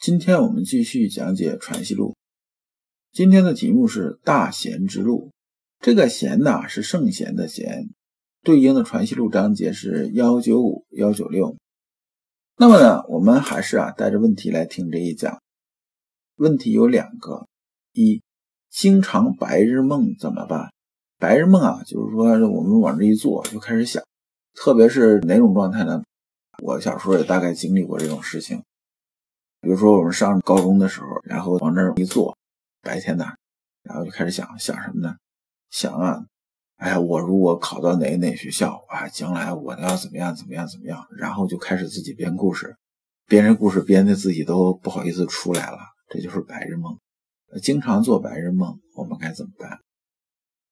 [0.00, 2.12] 今天我们继续讲解《传习录》。
[3.12, 5.30] 今天的题目是大贤之路，
[5.78, 7.90] 这个贤呐是圣贤的贤，
[8.42, 11.54] 对应的传习录章节是幺九五幺九六。
[12.56, 15.42] 那么呢，我们还是啊带着问题来听这一讲。
[16.36, 17.46] 问题有两个：
[17.92, 18.22] 一，
[18.70, 20.72] 经常白日梦怎么办？
[21.18, 24.02] 白日梦啊，就是说我们往这一坐就开始想，
[24.54, 26.02] 特别是哪种状态呢？
[26.62, 28.62] 我小时候也大概经历过这种事情，
[29.60, 32.36] 比如说我们上高中的时候，然后往那儿一坐。
[32.82, 33.26] 白天呢，
[33.82, 35.14] 然后就开始想想什么呢？
[35.70, 36.24] 想啊，
[36.76, 41.06] 哎呀，我如果考到哪哪学校啊，将来我要怎么样怎么样怎么样？
[41.18, 42.74] 然后就开始自己编故事，
[43.26, 46.98] 编这故事编的自己都不好意思出来了，这就是白日梦。
[47.60, 49.78] 经常做白日梦，我们该怎么办？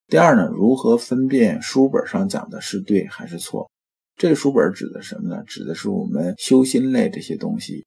[0.06, 3.70] 第二呢，如何分辨书本上讲的是对还是错？
[4.16, 5.44] 这个书本指的什么呢？
[5.44, 7.84] 指的是我们修心类这些东西，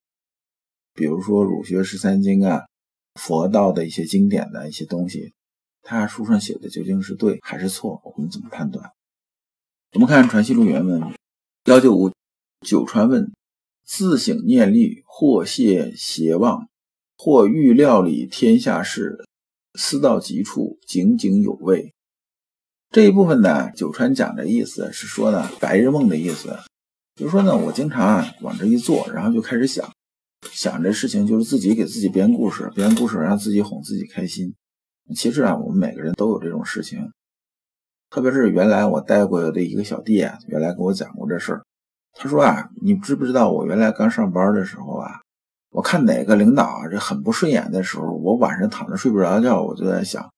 [0.94, 2.66] 比如说儒学十三经啊。
[3.16, 5.34] 佛道的一些经典的一些东西，
[5.82, 8.02] 他书上写的究竟是对还是错？
[8.06, 8.90] 我们怎么判断？
[9.96, 11.04] 我们看《传习录》原文：
[11.66, 12.10] 幺九五
[12.66, 13.30] 九传问，
[13.84, 16.70] 自省念虑，或谢邪妄，
[17.18, 19.26] 或欲料理天下事，
[19.78, 21.94] 思到极处，井井有味。
[22.92, 26.58] 这一部分呢，九川讲的意思是说呢，白日梦的意思，
[27.18, 29.92] 就是说呢，我经常啊往这一坐，然后就开始想。
[30.50, 34.56] 想这事情就是自己给自己编故事，编故事让自己哄自己开心。
[35.16, 37.12] 其实啊，我们每个人都有这种事情，
[38.10, 41.64] 特别是原来我带过的一个小弟啊，原来跟我讲过这事儿。
[42.14, 45.22] 他说啊，你知不知道我原来刚上班的时候啊，
[45.72, 50.30] 我看哪个领导啊这很不顺眼的时候，我晚上躺着睡不着觉，我就在想，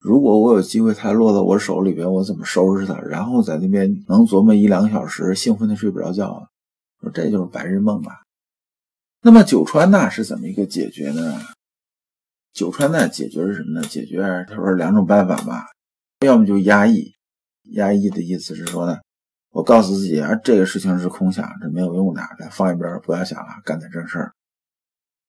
[0.00, 2.98] 如果我有机会他落到我手里边，我怎么收拾他？
[3.00, 6.46] 然后在那边能琢磨一两个小时，兴奋的睡不着觉啊。
[7.00, 8.21] 说这就是白日梦啊。
[9.24, 11.40] 那么九川呢是怎么一个解决呢？
[12.52, 13.86] 九川呢解决是什么呢？
[13.86, 15.66] 解决他说两种办法吧，
[16.26, 17.14] 要么就压抑，
[17.74, 18.98] 压抑的意思是说呢，
[19.50, 24.32] 我告诉自己啊，这个事情是空想，这没有用的，咱放一边不要想了，干点正事儿。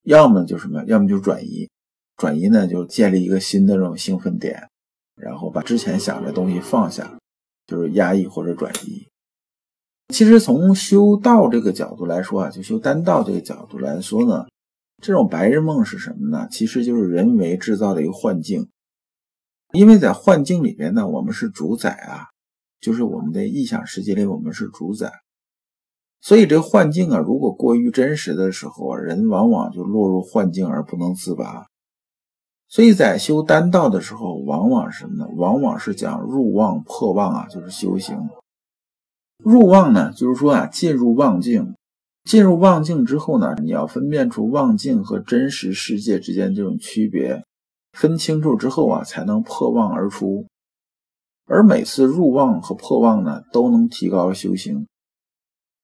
[0.01, 1.69] 要么就什么，要么就转移，
[2.17, 4.67] 转移呢就建立一个新的这种兴奋点，
[5.15, 7.19] 然后把之前想的东西放下，
[7.67, 9.07] 就是压抑或者转移。
[10.13, 14.45] 其实从修道这个角度来说啊，就修丹道这个角度来说呢，
[15.01, 16.47] 这种白日梦是什么呢？
[16.51, 18.69] 其实就是人为制造的一个幻境。
[19.71, 22.27] 因为在幻境里边呢，我们是主宰啊，
[22.79, 25.11] 就是我们的臆想世界里我们是主宰。
[26.21, 31.65] 所以这个幻境啊，如果过于真实的时候啊，人往往就落入幻境而不能自拔。
[32.67, 35.27] 所以在修丹道的时候，往往什么呢？
[35.37, 38.29] 往往是讲入妄破妄啊，就是修行。
[39.43, 41.75] 入望呢，就是说啊，进入望境，
[42.23, 47.43] 进入望境之后呢，你要分辨出望境和真实世界之间这种区别，
[47.91, 50.45] 分清楚之后啊，才能破妄而出。
[51.45, 54.87] 而每次入望和破妄呢，都能提高修行。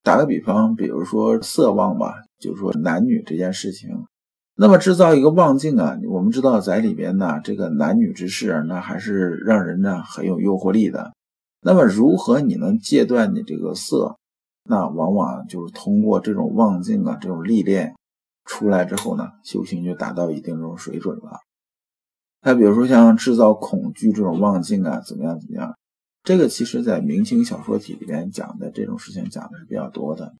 [0.02, 4.06] 打个比方，比如说色望吧，就是说男女这件事情，
[4.56, 11.12] 那么制造一个望境啊，我们知道在里边呢，这个男女之事，那还是让人呢很有诱惑力的。
[11.62, 14.16] 那么，如何你能戒断你这个色？
[14.64, 17.96] 那往往就是通过这种妄境啊，这种历练
[18.46, 21.40] 出来之后呢，修行就达到一定这种水准了。
[22.42, 25.74] 再比如说像制造恐惧这种妄境啊，怎么样怎么样？
[26.24, 30.34] 这个其实在明清小说体里面讲的这种事情讲的是比较多的。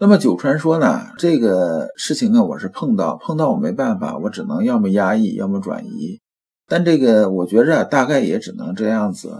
[0.00, 6.20] 那么九川说呢，这个事情呢，我是碰到碰到我没办法，我只能要么压抑，要么转移。
[6.66, 9.36] 但这个我觉着大概也只能这样子。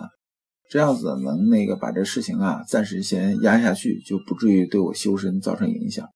[0.69, 6.09] 这样子能那个把这事情啊暂时先压下去，就不至于对我修身造成影响。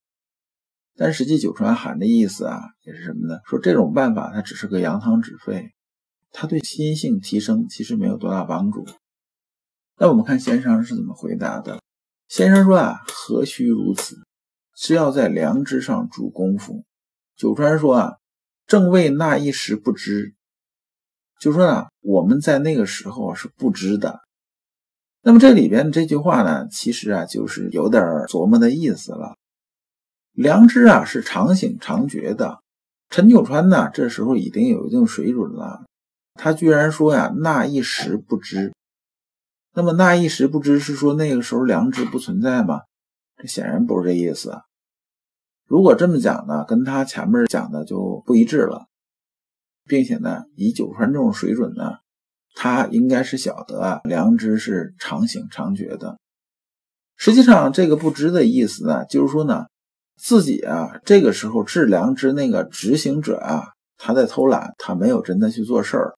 [0.94, 3.40] 但实际九川喊的意思啊，也是什么呢？
[3.46, 5.72] 说这种办法它只是个扬汤止沸，
[6.30, 8.86] 它对心性提升其实没有多大帮助。
[9.96, 11.80] 那我们看先生是怎么回答的？
[12.28, 14.16] 先生说啊，何须如此？
[14.74, 16.84] 是要在良知上主功夫。
[17.36, 18.12] 九川说啊，
[18.66, 20.34] 正为那一时不知，
[21.40, 24.20] 就说呢，我们在那个时候是不知的。
[25.24, 29.36] 那么这里边这句话呢，其实啊就是有点琢磨的意思了。
[30.32, 32.60] 良知啊是常醒常觉的。
[33.08, 35.84] 陈九川呢，这时候已经有一定水准了，
[36.34, 38.72] 他居然说呀，那一时不知。
[39.74, 42.80] 那么那一时不知是说那个时候良知不存在吗？
[43.36, 44.62] 这显然不是这意思。
[45.68, 48.86] 如果这么讲呢，跟他前面讲的就不一致了，
[49.86, 51.98] 并且呢，以九川这种水准呢，
[52.54, 56.18] 他应该是晓得啊，良知是常醒常觉的。
[57.16, 59.66] 实际上，这个不知的意思呢，就是说呢，
[60.16, 66.14] 自己啊，这个时候治良知那个执行者啊，他在偷懒，他没有真的去做事儿，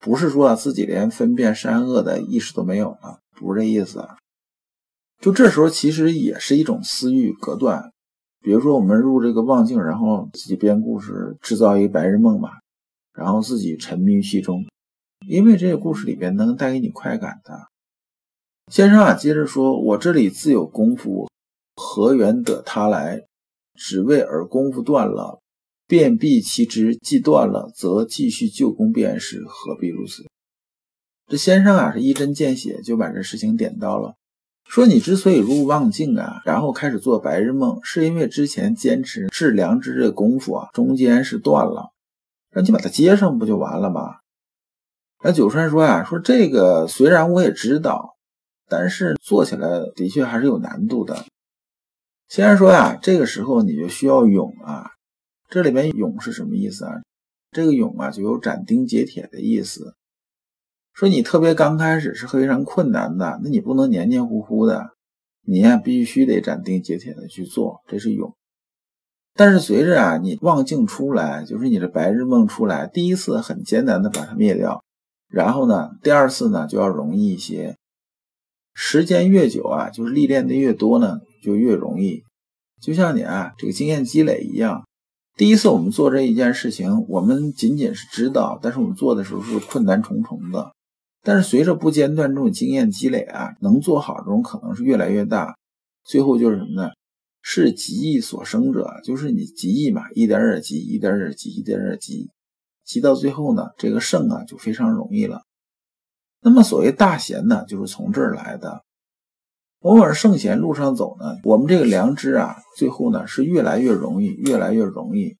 [0.00, 4.06] 不是说啊自己连分辨善恶的意识都没有了，不是这意思。
[5.20, 7.90] 就这时候，其实也是一种私欲隔断。
[8.40, 12.50] 比如说，我们入这个望境，然后自己编故事，制造一个白日梦吧，
[13.12, 14.64] 然后自己沉迷其中，
[15.28, 17.68] 因为这个故事里边能带给你快感的。
[18.72, 21.28] 先生啊，接着说：“我这里自有功夫，
[21.76, 23.26] 何缘得他来？
[23.74, 25.42] 只为尔功夫断了，
[25.86, 30.24] 便必其知；既断了，则继续旧功便是，何必如此？”
[31.28, 34.14] 这先生啊，是一针见血就把这事情点到了，
[34.66, 41.90] 说：“你之所以入望境啊，然后开始做白日梦，是因为之前坚持治良知这功夫啊，中间是断了，
[42.50, 44.20] 让你把它接上不就完了吗？”
[45.22, 48.16] 那九川说呀：“说这个虽然我也知道。”
[48.70, 49.66] 但是做起来
[49.96, 51.24] 的确还是有难度的。
[52.28, 54.90] 先生说呀，这个时候你就需要勇啊。
[55.48, 57.00] 这里面勇是什么意思啊？
[57.50, 59.94] 这个勇啊，就有斩钉截铁的意思。
[60.92, 64.90] 说你特别刚开始是非常困难的，那你不能黏黏糊糊的，
[65.46, 68.36] 你呀必须得斩钉截铁的去做，这是勇。
[69.32, 74.84] 但是随着啊你望境出来，就是你的白日梦出来，第一次很艰难的把它灭掉，
[75.28, 77.76] 然后呢，第二次呢就要容易一些。
[78.74, 82.22] 时间越久啊，就是历练的越多呢，就越容易。
[82.80, 84.84] 就像你啊，这个经验积累一样。
[85.36, 90.72] 第一次我们做这一件事情，我们仅仅是知道，但是我们做的时候是困难重重的。
[91.22, 95.56] 但是随着不间断这种经验积累啊，能做好这种可能是越来越大。
[96.04, 96.90] 最后就是什么呢？
[97.42, 102.30] 是极易所生者，就是你极易嘛，一点点积，一点点积，一点点积，
[102.88, 105.42] 积到最后呢，这个胜啊就非常容易了。
[106.40, 108.82] 那么所谓大贤呢，就是从这儿来的。
[109.80, 115.36] 我们往圣贤路上走呢，我们这个良知啊，最后呢是越来越容易，越来越容易。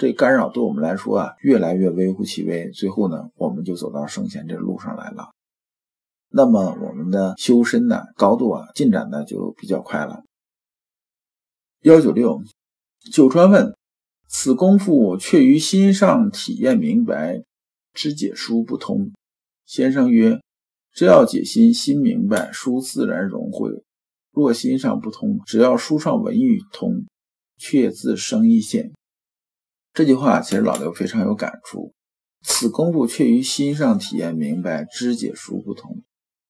[0.00, 2.70] 这干扰对我们来说啊，越来越微乎其微。
[2.70, 5.28] 最后呢，我们就走到圣贤这路上来了。
[6.30, 10.22] 那么我们的修身呢，高度啊，进展呢就比较快了。
[11.82, 12.40] 幺九六，
[13.12, 13.76] 九川问：
[14.28, 17.44] 此功夫却于心上体验明白，
[17.92, 19.12] 知解书不通。
[19.64, 20.40] 先生曰
[20.92, 23.82] ：“只要解心，心明白，书自然融会；
[24.32, 27.06] 若心上不通，只要书上文语通，
[27.56, 28.92] 却自生一线。”
[29.94, 31.92] 这句话其实老刘非常有感触。
[32.42, 36.02] 此功夫却于心上体验明白，知解书不通。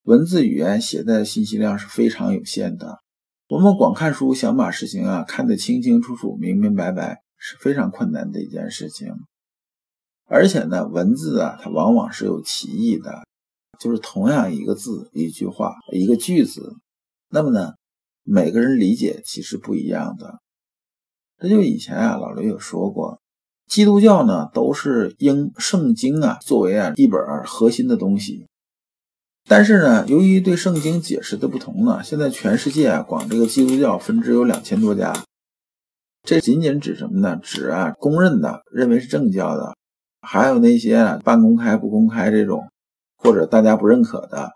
[0.02, 3.00] 文字语言携带的信息量是非常有限的。
[3.49, 9.14] 我们光看书，想把事情啊看得清清楚楚、明明白白，是非常困难的一件事情。
[10.28, 13.25] 而且呢，文字啊，它往往是有歧义的，
[13.78, 16.75] 就是同样一个字、一句话、一个句子，
[17.28, 17.75] 那么呢，
[18.25, 20.40] 每个人理解其实不一样的。
[21.38, 23.20] 这就以前啊，老刘有说过，
[23.68, 28.49] 基督教呢都是应圣经啊作为啊一本核心的东西，
[29.49, 35.25] 但是呢，由于对圣经解释的不同呢，现在全世界啊，光这个基督教分支有两千多家，
[36.26, 37.38] 这仅仅指什么呢？
[37.40, 39.76] 指啊公认的认为是正教的。
[40.21, 42.68] 还有那些半公开不公开这种，
[43.16, 44.50] 或者大家不认可的，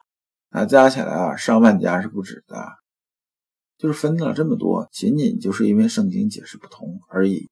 [0.51, 2.57] 啊，加起来啊上万家是不止的，
[3.79, 7.49] 就是分了这么多，仅仅就是因为圣经解释不同而已。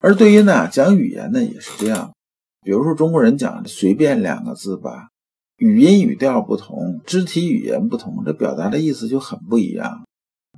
[0.00, 2.12] 而对于呢讲语言呢也是这样，
[2.60, 5.08] 比如说中国人讲随便两个字吧，
[5.56, 10.04] 语音语调不同，肢体语言不同，这表达的意思就很不一样，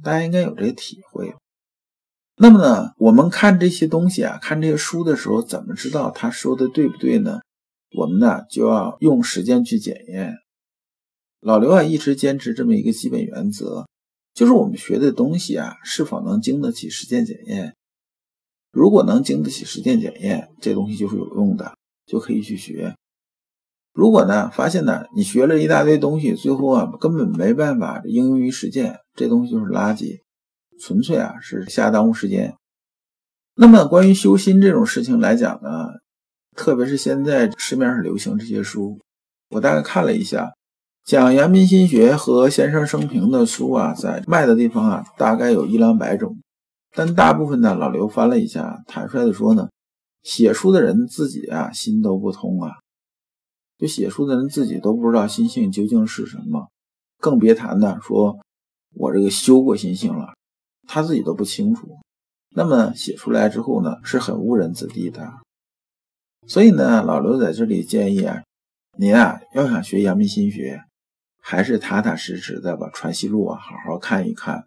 [0.03, 1.33] 大家应该有这个体会。
[2.39, 7.41] 那么呢，我们看这些东西啊，看这些书的时候，怎么知道他说的对不对呢？
[7.97, 10.35] 我们呢就要用时间去检验。
[11.41, 13.87] 老刘啊一直坚持这么一个基本原则，
[14.35, 17.75] 就是我们学的东西啊，是否能经得起实践检验。
[18.71, 21.75] 如果能经得起实践检验，这东西就是有用的，
[22.05, 22.95] 就可以去学。
[23.95, 30.19] 如果呢发现呢，你学了一大堆东西，最后啊根本没办法应用于实践，这东西就是垃圾。
[30.81, 32.55] 纯粹啊是瞎耽误时间。
[33.55, 35.89] 那么关于修心这种事情来讲呢，
[36.55, 39.01] 特别是现在市面上流行这些书，
[39.51, 40.53] 我大概看了一下，
[41.05, 46.37] 讲阳明心学和先生生平的书啊，在卖的地方啊，大概有一两百种。
[46.93, 49.69] 但大部分呢，老刘翻了一下，坦率的说呢，
[50.23, 52.73] 写书的人自己啊心都不通啊，
[53.79, 56.69] 就写书的人自己都不知道心性究竟是什么，
[57.19, 58.39] 更别谈呢说
[58.95, 60.35] 我这个修过心性了，
[60.87, 61.99] 他自己都不清楚。
[62.51, 65.33] 那么写出来之后呢，是很误人子弟的。
[66.47, 68.43] 所以呢，老刘在这里建议啊，
[68.97, 70.83] 您啊要想学阳明心学，
[71.39, 74.61] 还是踏踏实实的把《传习录》啊好好看一看。《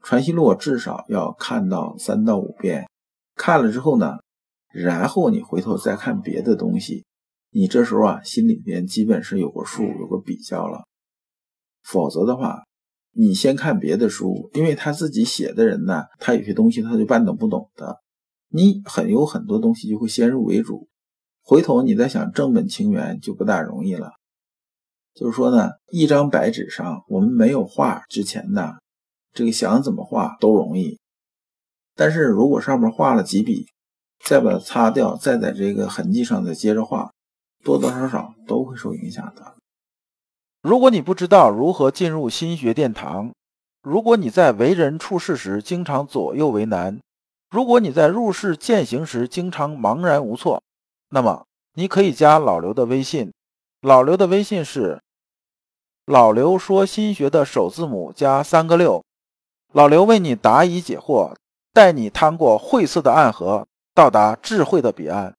[0.00, 2.88] 传习录》至少要看到三到五遍，
[3.34, 4.18] 看了之后呢，
[4.72, 7.04] 然后你回头再看别的东西，
[7.50, 10.84] 你这时候啊心里边基本是有个数，有个比较了。
[11.82, 12.64] 否则的话，
[13.12, 17.98] 你先看别的书，因为他自己写的人呢，他有些东西他就半懂不懂的，
[18.48, 20.88] 你很有很多东西就会先入为主，
[21.42, 24.12] 回头你再想正本清源就不大容易了。
[25.14, 28.74] 就是说呢，一张白纸上我们没有画之前呢，
[29.32, 31.00] 这个想怎么画都容易，
[31.96, 33.66] 但是如果上面画了几笔，
[34.24, 37.10] 再把它擦掉，再在这个痕迹上再接着画，
[37.64, 39.56] 多多少少都会受影响的。
[40.60, 43.32] 如果你不知道如何进入心学殿堂，
[43.82, 46.98] 如果你在为人处事时经常左右为难，
[47.48, 50.62] 如果你在入世践行时经常茫然无措，
[51.10, 53.32] 那么你可以加老刘的微信。
[53.82, 55.00] 老刘的微信是
[56.04, 59.04] “老刘说心学”的首字母加三个六。
[59.72, 61.36] 老刘为你答疑解惑，
[61.72, 65.36] 带你趟过晦涩的暗河，到达智慧的彼岸。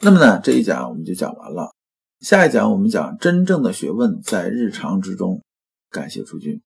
[0.00, 1.72] 那么呢，这一讲我们就讲完了。
[2.24, 5.42] 下一讲我们讲真正的学问在日常之中。
[5.90, 6.62] 感谢诸君。